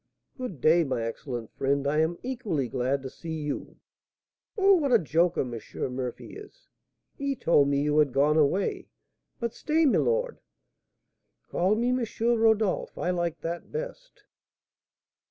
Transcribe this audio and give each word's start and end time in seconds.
"Good 0.35 0.61
day, 0.61 0.83
my 0.83 1.03
excellent 1.03 1.51
friend. 1.51 1.85
I 1.85 1.99
am 1.99 2.17
equally 2.23 2.67
glad 2.67 3.03
to 3.03 3.09
see 3.11 3.39
you." 3.39 3.77
"Oh, 4.57 4.73
what 4.73 4.91
a 4.91 4.97
joker 4.97 5.41
M. 5.41 5.53
Murphy 5.93 6.33
is! 6.35 6.67
He 7.19 7.35
told 7.35 7.67
me 7.67 7.83
you 7.83 7.99
had 7.99 8.11
gone 8.11 8.35
away. 8.35 8.87
But 9.39 9.53
stay, 9.53 9.85
my 9.85 9.99
lord" 9.99 10.39
"Call 11.51 11.75
me 11.75 11.89
M. 11.89 12.03
Rodolph; 12.19 12.97
I 12.97 13.11
like 13.11 13.41
that 13.41 13.71
best." 13.71 14.23